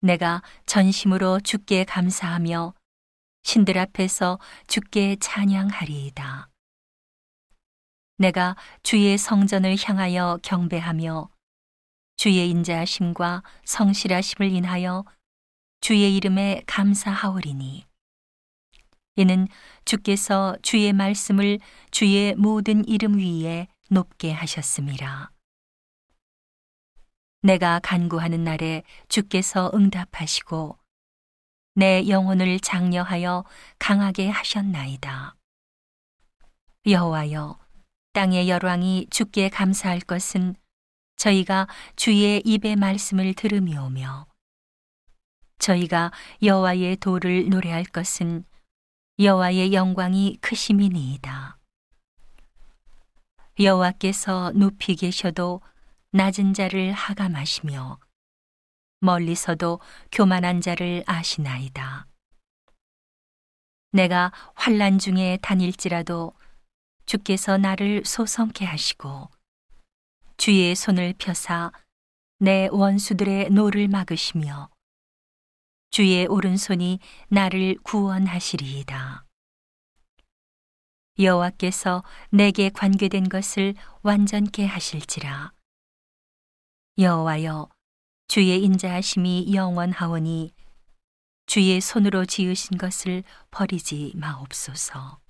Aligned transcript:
내가 0.00 0.42
전심으로 0.66 1.40
주께 1.40 1.84
감사하며 1.84 2.74
신들 3.42 3.78
앞에서 3.78 4.38
주께 4.66 5.16
찬양하리이다. 5.20 6.48
내가 8.18 8.56
주의 8.82 9.16
성전을 9.16 9.76
향하여 9.82 10.38
경배하며 10.42 11.30
주의 12.16 12.50
인자하심과 12.50 13.42
성실하심을 13.64 14.50
인하여 14.52 15.04
주의 15.80 16.16
이름에 16.16 16.62
감사하오리니 16.66 17.84
이는 19.16 19.48
주께서 19.84 20.56
주의 20.62 20.92
말씀을 20.92 21.58
주의 21.90 22.34
모든 22.34 22.86
이름 22.86 23.18
위에 23.18 23.66
높게 23.90 24.32
하셨습니다. 24.32 25.32
내가 27.42 27.78
간구하는 27.80 28.42
날에 28.42 28.82
주께서 29.08 29.70
응답하시고 29.72 30.76
내 31.74 32.08
영혼을 32.08 32.58
장려하여 32.58 33.44
강하게 33.78 34.28
하셨나이다. 34.28 35.36
여호와여 36.86 37.58
땅의 38.12 38.48
열왕이 38.48 39.06
주께 39.10 39.48
감사할 39.48 40.00
것은 40.00 40.56
저희가 41.16 41.68
주의 41.94 42.42
입의 42.44 42.76
말씀을 42.76 43.34
들으며오며 43.34 44.26
저희가 45.58 46.10
여호와의 46.42 46.96
도를 46.96 47.48
노래할 47.48 47.84
것은 47.84 48.44
여호와의 49.20 49.72
영광이 49.72 50.38
크심이니이다. 50.40 51.58
여호와께서 53.60 54.52
높이 54.54 54.94
계셔도 54.94 55.60
낮은 56.10 56.54
자를 56.54 56.92
하감하시며 56.92 57.98
멀리서도 59.00 59.80
교만한 60.10 60.60
자를 60.60 61.04
아시나이다. 61.06 62.06
내가 63.92 64.32
환란 64.54 64.98
중에 64.98 65.38
다닐지라도 65.42 66.32
주께서 67.04 67.58
나를 67.58 68.04
소성케 68.04 68.64
하시고 68.64 69.28
주의 70.36 70.74
손을 70.74 71.14
펴사 71.18 71.72
내 72.38 72.68
원수들의 72.70 73.50
노를 73.50 73.88
막으시며 73.88 74.70
주의 75.90 76.26
오른손이 76.26 77.00
나를 77.28 77.76
구원하시리이다. 77.82 79.24
여호와께서 81.18 82.04
내게 82.30 82.70
관계된 82.70 83.28
것을 83.28 83.74
완전케 84.02 84.64
하실지라. 84.64 85.57
여호와여 86.98 87.68
주의 88.26 88.60
인자하심이 88.64 89.54
영원하오니 89.54 90.50
주의 91.46 91.80
손으로 91.80 92.24
지으신 92.24 92.76
것을 92.76 93.22
버리지 93.52 94.14
마옵소서. 94.16 95.20